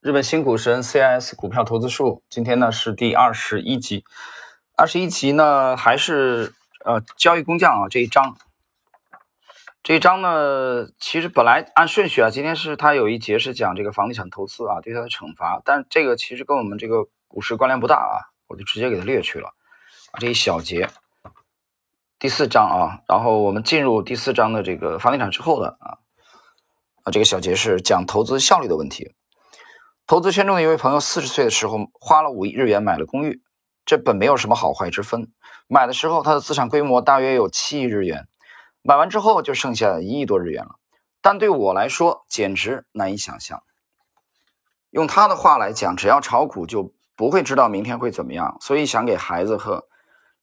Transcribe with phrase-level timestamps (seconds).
[0.00, 4.04] 日本新股神 CIS 股票投资术，今天呢是第二十一集。
[4.76, 8.36] 二十一集呢还是呃交易工匠啊这一章。
[9.82, 19.52] 这一章呢，其实本来按顺序啊，今天是它有一节是讲这个房地产投资啊对它的惩罚，但这个其实跟我们这个股市关联不大啊，我就直接给它略去了
[20.20, 20.88] 这一小节。
[22.20, 25.98] 第四章啊，然后我们进入第四章的这个房地产之后的啊
[27.02, 29.16] 啊这个小节是讲投资效率的问题。
[30.08, 33.42] 投资圈中的一位朋友，四十岁的时候花了五亿日元买了公寓，
[33.84, 35.30] 这本没有什么好坏之分。
[35.66, 38.26] 买的时候他的资产规模大约有七亿日元，
[38.80, 40.76] 买完之后就剩下一亿多日元了。
[41.20, 43.62] 但对我来说简直难以想象。
[44.88, 49.88] 用他的话来讲，只要炒股就不会知道明天会怎么样，所以想给孩子和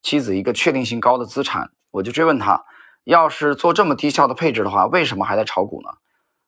[0.04, 1.72] 妻子一个确定性高的资产。
[1.90, 2.64] 我就追问他，
[3.04, 5.90] 要是做这么低效的配置的话，为什么还在炒股呢？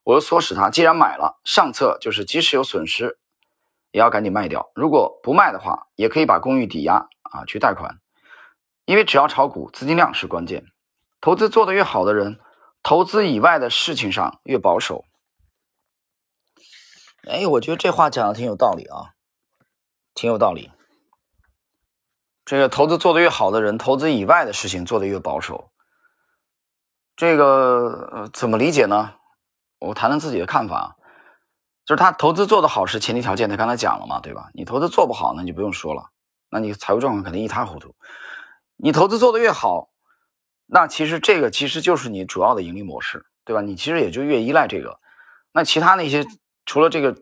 [0.08, 3.20] 我又唆使他，既然买了，上策就是即使有损失，
[3.92, 4.72] 也要赶紧卖掉。
[4.74, 8.00] 如果不卖的话，也可以把公寓抵押啊，去贷款。
[8.86, 10.64] 因为只要炒股，资金量是关键。
[11.20, 12.40] 投资做得越好的人，
[12.82, 15.04] 投资以外的事情上越保守。
[17.28, 19.12] 哎，我觉得这话讲的挺有道理啊，
[20.14, 20.72] 挺有道理。
[22.46, 25.70] 这个投资做得越好的人，投资以外的事情做得越保守。
[27.18, 29.16] 这个怎么理解呢？
[29.80, 30.98] 我谈谈自己的看法，
[31.86, 34.50] 就是他投资做得好是前提条件，他刚才讲了嘛，对吧？
[34.54, 36.10] 你投资做不好，那就不用说了，
[36.50, 37.96] 那你财务状况肯定一塌糊涂。
[38.76, 39.90] 你投资做得越好，
[40.66, 43.62] 那其实这个其实就是你主要的盈利模式，对吧？
[43.62, 45.00] 你其实也就越依赖这个，
[45.52, 46.26] 那其他那些
[46.66, 47.16] 除了这个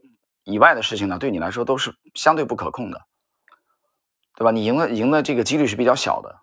[0.43, 3.01] 以外的事情呢，对你来说都是相对不可控的，
[4.35, 4.51] 对吧？
[4.51, 6.39] 你赢的赢的这个几率是比较小的。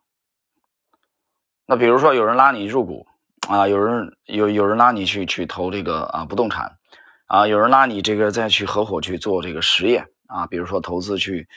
[1.64, 3.06] 那比如说有人拉你入股。
[3.48, 6.78] 啊，有人有有人拉你去去投这个啊不动产，
[7.26, 11.48] 啊，有人拉你这个再去合伙去做这个实业啊，比如说投资去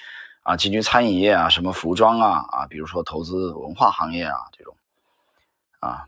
[0.43, 4.75] 啊进军餐饮业啊，什么服装啊啊，比如说投资文化行业啊这种
[5.79, 6.05] 啊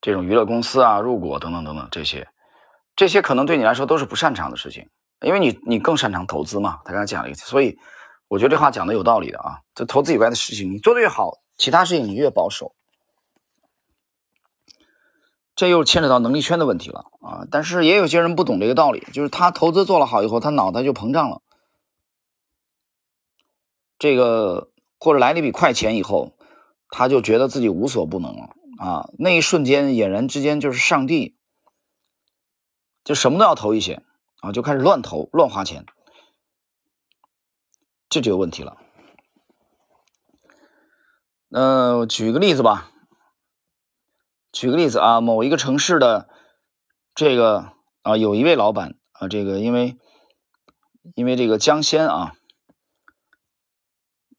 [0.00, 2.28] 这种娱乐公司啊入股等等等等这些，
[2.96, 4.88] 这些可能对你来说都是不擅长的事情，
[5.20, 6.80] 因为你你更擅长投资嘛。
[6.84, 7.78] 他刚才讲了一个，所以
[8.28, 9.60] 我觉得这话讲的有道理的啊。
[9.74, 12.74] 这投资以外的事情你做的越好，其他事情你越保守。
[15.56, 17.46] 这又牵扯到能力圈的问题了啊！
[17.50, 21.42] 但是也有些人不懂这个道理，就是他投资做了好以后，他脑袋就膨胀了。
[23.98, 26.32] 这个或者来了一笔快钱以后，
[26.88, 29.08] 他就觉得自己无所不能了啊！
[29.16, 31.36] 那一瞬间，俨然之间就是上帝，
[33.04, 34.02] 就什么都要投一些
[34.40, 35.86] 啊，就开始乱投、乱花钱，
[38.08, 38.76] 这就有问题了。
[41.50, 42.90] 嗯，举个例子吧。
[44.54, 46.28] 举个例子啊，某一个城市的
[47.12, 47.72] 这个
[48.02, 49.98] 啊，有一位老板啊，这个因为
[51.16, 52.34] 因为这个江鲜啊，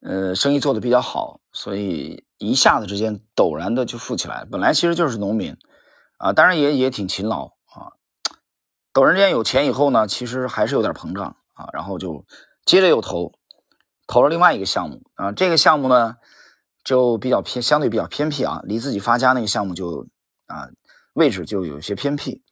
[0.02, 4.48] 呃，生意做的比较好，所以一下子之间陡然的就富起来。
[4.50, 5.58] 本来其实就是农民
[6.18, 7.92] 啊，当然也也挺勤劳啊。
[8.94, 12.26] 陡然之间有钱以后呢，其实还是有点膨胀啊，然后就
[12.64, 13.34] 接着又投
[14.08, 16.16] 投了另外一个项目啊，这个项目呢。
[16.86, 20.08] 就比较偏，相对比较偏僻啊，离自己发家那个项目就
[20.46, 20.70] 啊
[21.14, 22.44] 位置就有些偏僻，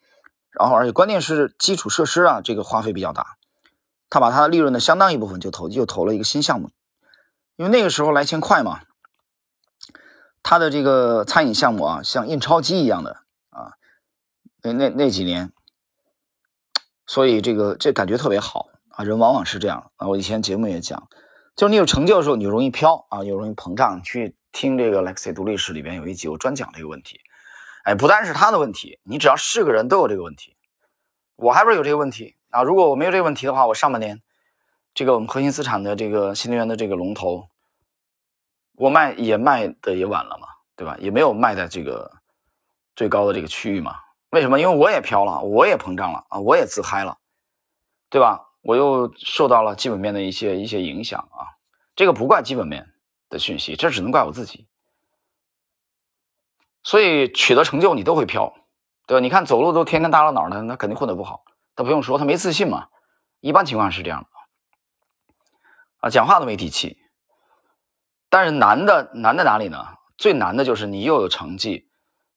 [0.49, 3.37] 然后而且关键是基础设施啊，这个花费比较大，
[4.09, 6.71] 他把他的利润的相当一部分就投又投了一个新项目，
[7.55, 8.81] 因为那个时候来钱快嘛，
[10.41, 13.17] 他的这个餐饮项目啊，像印钞机一样的
[13.51, 13.73] 啊，
[14.63, 15.53] 那那那几年，
[17.05, 21.07] 所以这个这感觉特别好啊，人往往是这样啊，我以前节目也讲。
[21.55, 24.01] 就是你有成就的时候，你就容易飘啊，又容易膨胀。
[24.01, 27.19] 去听这个 Lexi 读历史里边有一集，我专讲这个问题。
[27.83, 30.55] 哎，不单是他的问题，你只要是个人都有这个问题。
[31.35, 32.63] 我还不是有这个问题啊？
[32.63, 34.21] 如果我没有这个问题的话，我上半年
[34.93, 37.49] 这个我们核心资产的这个新能源的这个龙头，
[38.75, 40.95] 我卖也卖的也晚了嘛，对吧？
[40.99, 42.11] 也没有卖在这个
[42.95, 43.95] 最高的这个区域嘛。
[44.29, 44.59] 为什么？
[44.59, 47.17] 因为我也飘了，我也膨胀了啊，我也自嗨了，
[48.09, 48.41] 对吧？
[48.63, 51.53] 我又受到了基本面的一些一些影响啊，
[51.95, 52.93] 这个不怪基本面
[53.29, 54.67] 的讯息，这只能怪我自己。
[56.81, 58.53] 所以取得成就你都会飘，
[59.05, 59.19] 对吧？
[59.19, 61.43] 你看走路都天天耷拉脑的，那肯定混得不好。
[61.75, 62.87] 他不用说，他没自信嘛，
[63.41, 64.27] 一般情况是这样的
[65.99, 66.97] 啊，讲话都没底气。
[68.29, 69.85] 但是难的难在哪里呢？
[70.17, 71.89] 最难的就是你又有成绩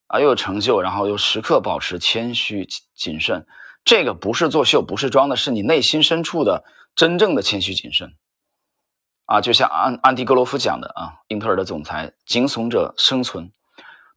[0.08, 3.46] 啊，又有成就，然后又时刻保持谦虚谨慎。
[3.86, 6.64] 这个不是作秀，不是装的，是你内心深处的
[6.96, 8.16] 真正的谦虚谨慎
[9.26, 9.40] 啊！
[9.40, 13.52] 就像安安迪格罗夫讲的啊，英特尔的总裁，惊悚者生存。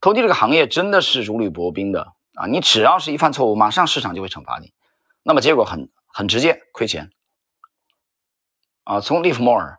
[0.02, 2.48] 投机这个行业真的是如履薄冰的啊！
[2.48, 4.74] 你只要是一犯错误，马上市场就会惩罚你。
[5.22, 7.12] 那么结果很很直接亏钱。
[8.86, 9.78] 啊，从利弗莫尔，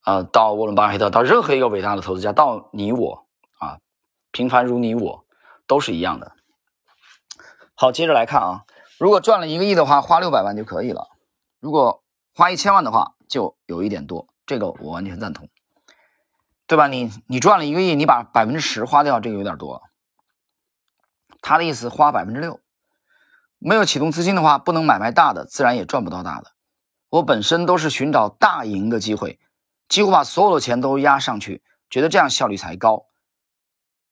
[0.00, 3.26] 啊，到沃伦巴菲特，到任何一个伟大的投资家，到你我
[3.58, 3.80] 啊，
[4.30, 5.26] 平凡如你我，
[5.66, 6.32] 都是一样的。
[7.74, 8.64] 好，接着来看啊，
[8.98, 11.08] 如果赚了一个亿的话，花六百万就可以了；
[11.60, 12.02] 如果
[12.34, 14.28] 花一千万的话，就有一点多。
[14.46, 15.48] 这个我完全赞同，
[16.66, 16.86] 对吧？
[16.86, 19.82] 你你赚了一个亿，你把百分之十花掉，这个有点多。
[21.42, 22.60] 他的意思，花百分之六，
[23.58, 26.52] 没有启动资金的话，不能买卖大的，自然也赚不到大的。
[27.08, 29.38] 我本身都是寻找大赢的机会，
[29.88, 33.06] 几乎把所有的钱都压上去，觉得这样效率才高。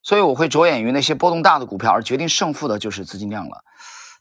[0.03, 3.65] 所以我会着眼于那些波动大的股票，而决定胜负的就是资金量了。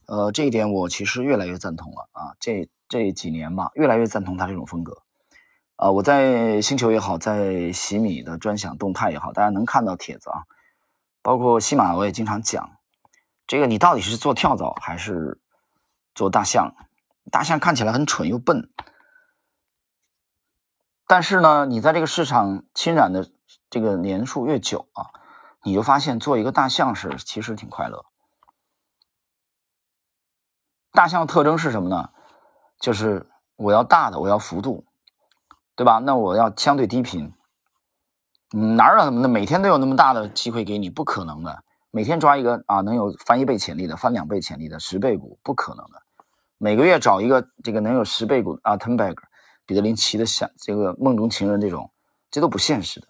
[0.07, 2.35] 呃，这一点我其实越来越赞同了啊！
[2.39, 5.03] 这这几年吧，越来越赞同他这种风格。
[5.75, 10.43] 啊，我在星球也好，在喜米的专享动态也好，大家能看到帖子啊，
[11.21, 12.77] 包括西马我也经常讲，
[13.47, 15.39] 这个你到底是做跳蚤还是
[16.13, 16.75] 做大象？
[17.31, 18.69] 大象看起来很蠢又笨，
[21.07, 23.31] 但是呢，你在这个市场侵染的
[23.69, 25.07] 这个年数越久啊，
[25.63, 28.05] 你就发现做一个大象是其实挺快乐。
[30.93, 32.09] 大象的特征是什么呢？
[32.79, 33.25] 就是
[33.55, 34.85] 我要大的，我要幅度，
[35.75, 35.97] 对吧？
[35.97, 37.33] 那我要相对低频。
[38.51, 40.89] 哪有那么的每天都有那么大的机会给你？
[40.89, 41.63] 不可能的。
[41.89, 46.03] 每天抓一个啊，能有翻一倍潜力的，翻两倍潜力的十倍股，不可能的。
[46.59, 49.21] 每个月找一个这个能有十倍股啊 t e n b a g
[49.65, 51.91] 彼得林奇的想这个梦中情人这种，
[52.29, 53.07] 这都不现实的。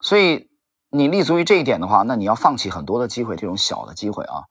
[0.00, 0.50] 所以
[0.90, 4.44] 你立足于这一点的话，那你要放弃很多的机会，这种小的机会啊，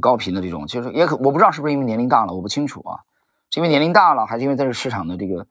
[0.00, 3.00] 高频的这种，其实也可我不知道是不是因为年龄大了，我不清楚啊，
[3.50, 5.46] 是因为年龄大了，还是因为在这市场的这个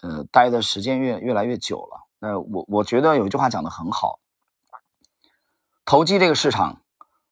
[0.00, 2.06] 呃待的时间越越来越久了？
[2.18, 4.18] 那我我觉得有一句话讲的很好，
[5.84, 6.80] 投机这个市场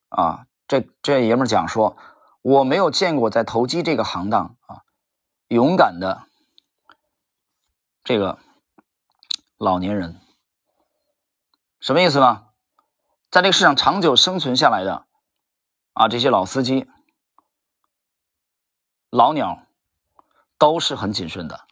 [0.08, 1.96] 啊，这这爷们讲说。
[2.42, 4.80] 我没有见过在投机这个行当啊，
[5.48, 6.22] 勇敢的
[8.02, 8.38] 这个
[9.58, 10.18] 老年人，
[11.80, 12.46] 什么意思呢？
[13.30, 15.04] 在这个市场长久生存下来的
[15.92, 16.88] 啊，这些老司机、
[19.10, 19.66] 老鸟
[20.58, 21.66] 都是很谨慎的，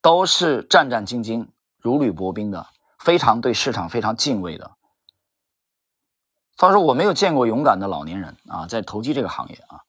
[0.00, 1.48] 都是战战兢兢、
[1.78, 2.66] 如履薄冰的，
[2.98, 4.76] 非常对市场非常敬畏的。
[6.56, 9.80] 他说：“我没有见过勇敢的老年人啊，在投机这个行业啊，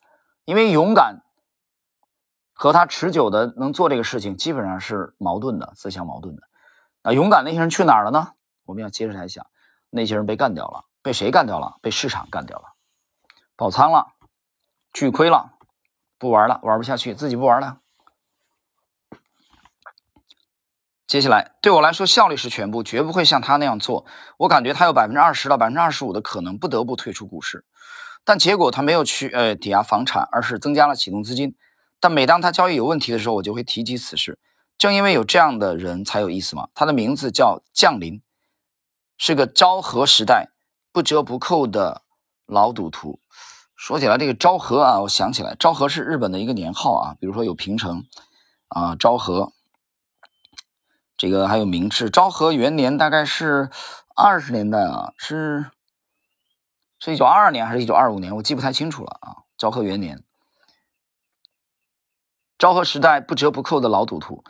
[0.46, 1.22] 因为勇敢
[2.54, 6.44] 和他持久的能做这个事情，基本上是矛盾的，自相矛盾的。
[7.04, 8.36] 那勇敢那些人去哪儿了呢？
[8.64, 9.46] 我们要接着来想，
[9.90, 11.78] 那些人被干掉了，被谁干掉了？
[11.82, 12.71] 被市场干掉了，
[13.62, 14.14] 爆仓了，
[14.92, 15.52] 巨亏了，
[16.18, 17.78] 不玩了，玩不下去，自己不玩了。”
[21.06, 24.08] 接下来，对我来说，效率是全部，绝不会像他那样做。
[24.38, 27.64] 我感觉他有百分之二十到百分之二十五的可能不得不退出股市，
[28.24, 31.56] 但结果他没有去呃抵押房产，而是增加了启动资金。
[32.00, 34.40] 但每当他交易有问题的时候，我就会提及此事。
[34.80, 36.70] 正因为有这样的人才有意思嘛。
[36.74, 38.24] 他的名字叫降临，
[39.20, 40.50] 是个昭和时代
[40.92, 42.02] 不折不扣的
[42.48, 43.21] 老赌徒。
[43.82, 48.06] 说起来这个昭和啊，我想起来，昭和是日本的一个年号啊，比如说有平成
[48.68, 49.54] 啊，昭和。
[51.18, 53.72] 这个还有明治昭和元年，大概是
[54.16, 55.72] 二十年代啊，是
[57.00, 58.36] 是一九二二年还是一九二五年？
[58.36, 59.50] 我记不太清楚了啊。
[59.58, 60.24] 昭和元年，
[62.60, 64.44] 昭和时代不折不扣的老赌徒，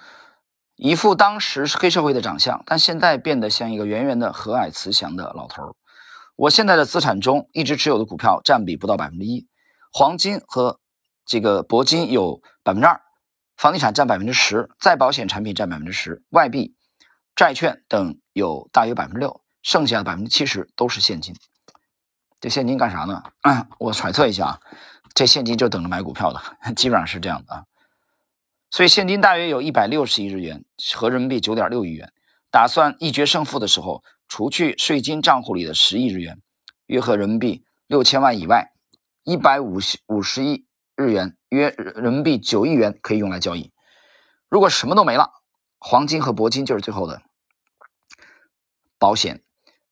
[0.76, 5.74] 一副当时是黑社会的长相，但现在变得像一个圆圆的、和蔼慈祥的老头
[6.42, 9.48] 我现在的资产中，一直持有的股票占比不到百分之一，
[9.94, 10.80] 黄金和
[11.24, 13.00] 这个铂金有百分之二。
[13.58, 16.74] 房地产占百分之十，再保险产品占百分之十，外币、
[17.36, 21.36] 债券等有大约百分之六，剩下的百分之七十都是现金。
[22.40, 23.22] 这现金干啥呢？
[23.78, 24.60] 我揣测一下啊，
[25.14, 26.42] 这现金就等着买股票的，
[26.74, 27.66] 基本上是这样的啊。
[28.72, 32.12] 所以现金大约有一百六十亿日元，合人民币九点六亿元。
[32.50, 36.42] 打算一决胜负的时候，除去税金账户里的十亿日元，
[36.86, 38.72] 约合人民币六千万以外，
[39.26, 40.66] 一百五十五十亿。
[40.96, 43.74] 日元约人民币九亿元可以用来交易。
[44.48, 45.32] 如果什么都没了，
[45.80, 47.22] 黄金和铂金就是最后的
[48.98, 49.44] 保险。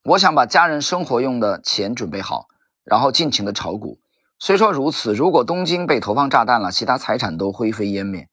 [0.03, 2.47] 我想把家人生活用的钱准备好，
[2.85, 3.99] 然后尽情的炒股。
[4.39, 8.29] 虽说如此，如果东京被投放炸弹了，其他财产都灰飞烟灭，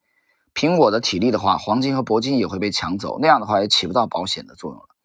[0.54, 3.18] 凭我的体力的话，黄金和铂金也会被抢走。
[3.18, 4.96] 那样的话也起不到保险的作用了。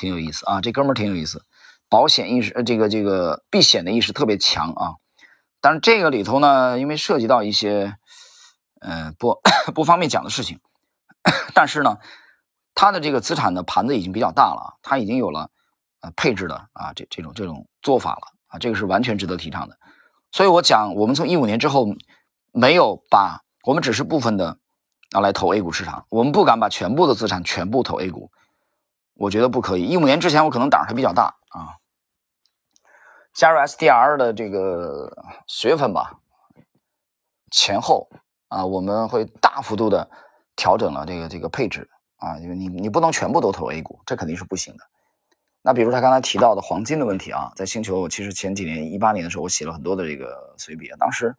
[0.00, 1.44] 挺有意思啊，这哥们儿挺有意思，
[1.90, 4.94] 保险意识，呃，这个这个避险的意识特别强啊。
[5.60, 7.94] 但是这个里头呢，因为涉及到一些，
[8.80, 9.38] 呃，不
[9.74, 10.58] 不方便讲的事情，
[11.52, 11.98] 但是呢，
[12.74, 15.50] 他的这个资产的盘子已经比较大了，他已经有了
[16.00, 19.76] 呃配置的啊这这种这种做法了啊，这个是完全值得提倡的。
[20.32, 21.94] 所以我讲，我们从一五年之后
[22.52, 24.56] 没有把我们只是部分的
[25.12, 28.30] 拿来投 A 股市场，我们不敢把全部的资产全部投 A 股，
[29.20, 29.86] 我觉得不可以。
[29.86, 31.76] 一五年之前我可能胆儿还比较大啊。
[33.34, 35.12] 加入 SDR 的这个
[35.46, 36.18] 十月份吧
[37.50, 38.08] 前后
[38.48, 40.10] 啊，我们会大幅度的
[40.56, 44.84] 调整了这个这个配置啊，因为你你不能全部都投 A 股，这肯定是不行的。
[45.60, 51.36] 那比如他刚才提到的黄金的问题啊，在星球其实前几年一八年的时候，我写了很多的这个随笔，当时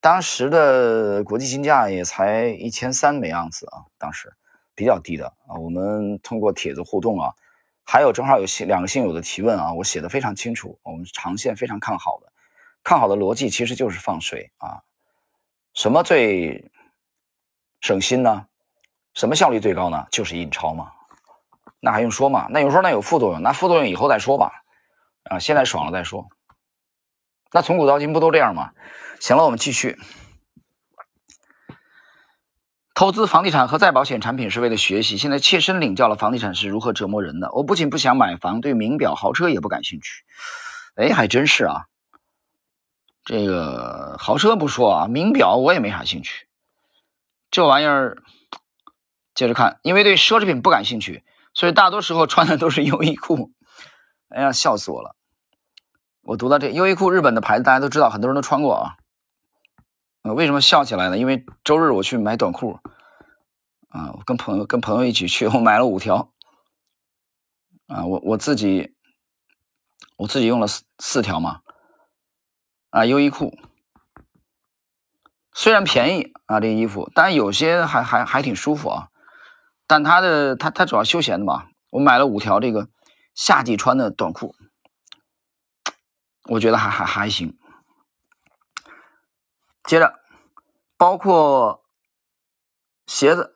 [0.00, 4.32] 当时的国际金价也才一千三每盎司啊，当时
[4.76, 5.58] 比较低的啊。
[5.58, 7.32] 我们通过帖子互动啊。
[7.88, 12.32] 还有正好有两个信友的提问啊，我写的非常清楚，我们长线非常看好的，
[12.82, 14.82] 看好的逻辑其实就是放水啊。
[15.72, 16.68] 什么最
[17.80, 18.48] 省心呢？
[19.14, 20.04] 什么效率最高呢？
[20.10, 20.90] 就是印钞嘛。
[21.78, 22.48] 那还用说吗？
[22.50, 24.64] 那有时候那有副作用，那副作用以后再说吧。
[25.30, 26.26] 啊，现在爽了再说。
[27.52, 28.72] 那从古到今不都这样吗？
[29.20, 29.96] 行了，我们继续。
[32.96, 37.52] 投资房地产和再保险产品是为了学习，现在切身领教了房地产是如何折磨人的。
[37.52, 40.24] 我不仅不想买房，对名表、豪车也不感兴趣。
[40.94, 41.84] 哎，还真是啊。
[43.22, 46.46] 这个豪车不说啊，名表我也没啥兴趣。
[47.50, 48.16] 这玩意儿，
[49.34, 51.22] 接着看，因为对奢侈品不感兴趣，
[51.52, 53.50] 所以大多时候穿的都是优衣库。
[54.30, 55.14] 哎呀，笑死我了！
[56.22, 58.96] 我读到这优衣库，日本的牌子大家都知道，很多人都穿过啊。
[60.34, 61.18] 为什么笑起来呢？
[61.18, 62.78] 因为周日我去买短裤，
[63.88, 66.32] 啊，我跟朋友跟朋友一起去， 我买了五条，
[67.86, 68.94] 啊，我我自己
[70.16, 71.60] 我自己用了四四条嘛，
[72.90, 73.56] 啊，优衣库
[75.52, 79.08] 虽然便宜啊，这衣服，但有些还还还挺舒服啊，
[79.86, 82.88] 但它的它它主要休闲的嘛，我买了五条这个
[83.34, 84.54] 夏季穿的短裤，
[86.50, 87.58] 我觉得还还还行。
[89.86, 90.18] 接着，
[90.96, 91.84] 包括
[93.06, 93.54] 鞋子，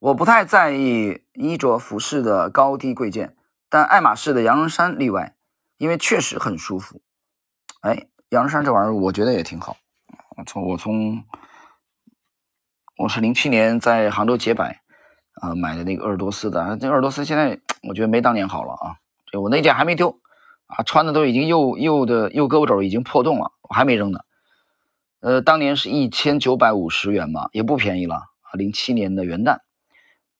[0.00, 3.36] 我不太在意衣着服饰的高低贵贱，
[3.68, 5.36] 但爱马仕的羊绒衫例外，
[5.76, 7.00] 因为确实很舒服。
[7.82, 9.76] 哎，羊绒衫这玩意儿，我觉得也挺好。
[10.36, 11.24] 我从我从
[12.96, 14.82] 我是零七年在杭州洁白
[15.34, 18.98] 啊买的那个鄂尔多斯的，这鄂尔多斯现在我觉得没当年好了啊。
[19.26, 20.20] 这我那件还没丢。
[20.66, 24.20] 啊，穿的都已经右右的右胳膊肘已经破洞了，我还没扔呢。
[25.20, 28.52] 呃，当年是一千九百五十元嘛，也不便宜了啊。
[28.54, 29.58] 零七年的元旦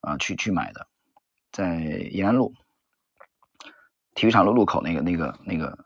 [0.01, 0.87] 啊，去去买的，
[1.53, 1.77] 在
[2.11, 2.55] 延安路
[4.15, 5.79] 体育场路路口那个那个那个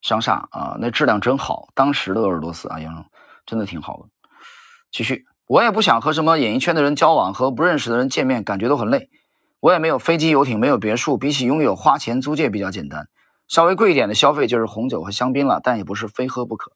[0.00, 1.68] 商厦啊，那质量真好。
[1.74, 3.06] 当时的鄂尔多斯啊，杨
[3.46, 4.08] 真的挺好的。
[4.90, 9.10] 继续，我也不想和什么演艺圈的人交往，和不认识的人见面，感觉都很累。
[9.60, 13.08] 我也没有飞机游艇，没有别墅，比起拥有，花钱租借比较简单。
[13.48, 16.72] 稍微贵一点的消费就是红酒和香槟了，但也不是非喝不可。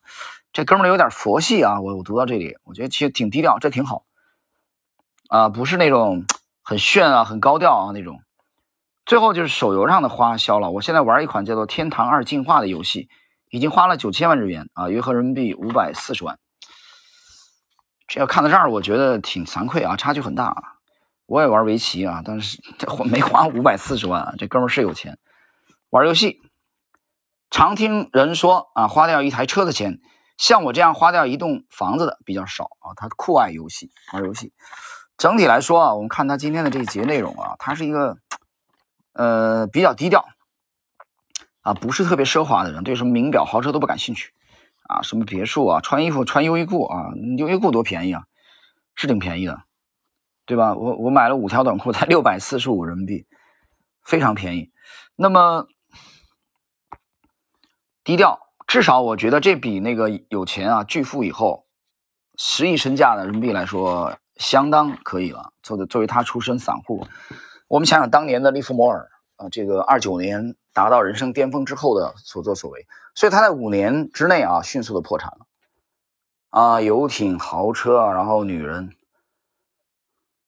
[0.51, 4.05] 这哥们儿有点佛系啊，我我读到这里，我觉得其实挺低调，这挺好
[5.29, 6.25] 啊，不是那种
[6.63, 8.21] 很炫啊、很高调啊那种。
[9.05, 13.09] 最后就是手游上的花销了，我现在玩一款叫做《天堂二进化》的游戏，
[13.49, 16.39] 已经花了九千万日元啊，约合人民币五百四十万。
[18.07, 20.45] 这要看到这儿，我觉得挺惭愧啊，差距很大。
[20.45, 20.63] 啊。
[21.25, 25.17] 我也玩围棋啊，但是 这没花五百四十万啊，这哥们儿是有钱，
[25.89, 26.41] 玩游戏。
[27.53, 30.01] 常听人说啊，花掉一台车的钱，
[30.37, 32.97] 像我这样花掉一栋房子的比较少啊。
[32.97, 34.51] 他酷爱游戏，玩游戏。
[35.17, 38.17] 整体来说啊，我们看他今天的这一节内容啊，他是一个
[39.13, 40.25] 呃比较低调
[41.61, 44.33] 啊，不是特别奢华的人，对什么名表、豪车都不感兴趣
[44.89, 45.03] 啊。
[45.03, 48.23] 什么别墅啊，穿衣服穿优衣库啊，优衣库多便宜啊，
[48.95, 49.61] 是挺便宜的，
[50.47, 50.73] 对吧？
[50.73, 53.27] 我我买了五条短裤才六百四十五人民币，
[54.03, 54.71] 非常便宜。
[55.15, 55.67] 那么。
[58.03, 61.65] 低调，至少我觉得这比那个有钱啊巨富以后
[62.37, 65.53] 十亿身价的人民币来说相当可以了。
[65.61, 67.07] 作为作为他出身散户，
[67.69, 75.45] 我们想想当年的利弗摩尔啊，这个二九年达到人生巅峰之后的所作所为，所以他在五年之内啊迅速的破产了
[76.49, 78.93] 啊，游艇、豪车，然后女人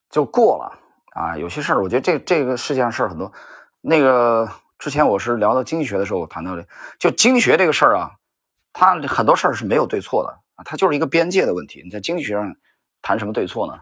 [0.09, 0.77] 就过了
[1.13, 1.37] 啊。
[1.37, 3.31] 有些事儿，我觉得这这个世界上事儿很多，
[3.79, 4.51] 那个。
[4.77, 6.67] 之前我是聊到经济学的时候，我谈到的，
[6.99, 8.11] 就经济学这个事儿啊，
[8.73, 11.81] 它很多事儿是没有对错的啊，它就是一个边界的问题。
[11.83, 12.55] 你在经济学上
[13.01, 13.79] 谈什么对错呢？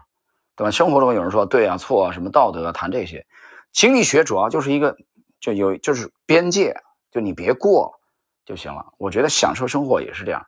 [0.56, 0.70] 对吧？
[0.70, 3.26] 生活中有人说对啊、错啊，什么道德啊，谈这些。
[3.72, 4.96] 经济学主要就是一个，
[5.40, 6.76] 就有就是边界，
[7.10, 7.98] 就你别过
[8.44, 8.92] 就行了。
[8.98, 10.46] 我觉得享受生活也是这样。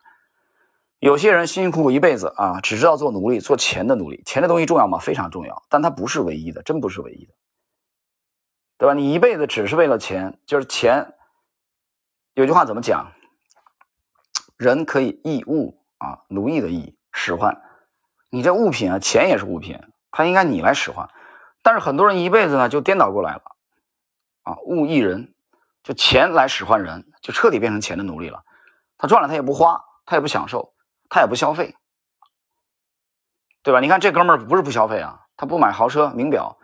[1.01, 4.23] 有些人辛辛苦苦一辈子啊，只知道做奴隶，做钱的奴隶。
[4.25, 4.99] 钱的东西重要吗？
[4.99, 7.35] 非常重要，但它不是唯一的，真不是唯一的。
[8.79, 8.95] 对吧？
[8.95, 11.15] 你一辈子只是为了钱，就是钱。
[12.35, 13.13] 有句话怎么讲？
[14.57, 17.63] 人可以易物啊，奴役的役，使唤。
[18.31, 19.81] 你这物品啊，钱也是物品，
[20.11, 21.09] 它应该你来使唤。
[21.63, 23.43] 但是很多人一辈子呢，就颠倒过来了
[24.43, 25.35] 啊，物役人，
[25.83, 28.45] 就钱来使唤人，就彻底变成钱的奴隶了。
[28.99, 30.75] 他赚了他也不花，他也不享受，
[31.09, 31.75] 他也不消费，
[33.63, 33.81] 对吧？
[33.81, 36.59] 你看这哥们儿不是不消费啊，他不买豪车、名表、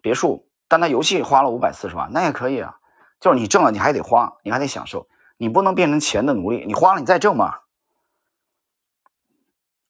[0.00, 2.76] 别墅，但他游戏花了五百四十万，那也可以啊。
[3.20, 6.64] 就是你挣了，你还得花，你还得享受，你不能变成钱的奴隶。
[6.66, 7.58] 你花了，你再挣嘛，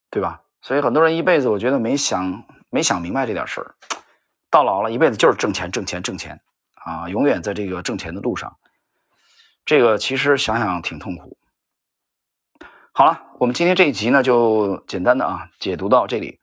[0.09, 0.41] 对吧？
[0.61, 3.75] 所以很多人一辈子，我觉得没想没想明白这点事儿，
[4.49, 6.41] 到老了一辈子就是挣钱、挣钱、挣钱
[6.73, 8.57] 啊，永远在这个挣钱的路上。
[9.65, 11.37] 这个其实想想挺痛苦。
[12.91, 16.39] 好了，我们今天这一集呢，就简单的啊解读到这里。